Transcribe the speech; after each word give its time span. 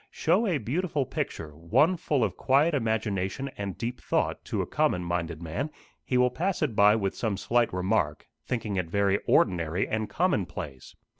Show 0.09 0.47
a 0.47 0.57
beautiful 0.57 1.05
picture, 1.05 1.55
one 1.55 1.95
full 1.95 2.23
of 2.23 2.35
quiet 2.35 2.73
imagination 2.73 3.51
and 3.55 3.77
deep 3.77 4.01
thought, 4.01 4.43
to 4.45 4.63
a 4.63 4.65
common 4.65 5.03
minded 5.03 5.43
man; 5.43 5.69
he 6.03 6.17
will 6.17 6.31
pass 6.31 6.63
it 6.63 6.75
by 6.75 6.95
with 6.95 7.15
some 7.15 7.37
slight 7.37 7.71
remark, 7.71 8.25
thinking 8.43 8.77
it 8.77 8.89
very 8.89 9.19
ordinary 9.27 9.87
and 9.87 10.09
commonplace. 10.09 10.95